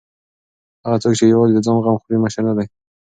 هغه 0.83 0.97
څوک 1.03 1.13
چې 1.19 1.25
یوازې 1.33 1.53
د 1.55 1.59
ځان 1.65 1.77
غم 1.83 1.95
خوري 2.01 2.17
مشر 2.23 2.41
نه 2.49 2.53
دی. 2.57 2.65